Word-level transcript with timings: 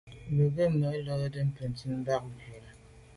Bə̌k 0.35 0.51
gə̀ 0.55 0.67
mə́ 0.79 0.93
lódə́ 1.05 1.43
bə̀ncìn 1.55 1.91
mbā 2.01 2.15
bū 2.23 2.29
cʉ 2.39 2.53
lá. 2.63 2.71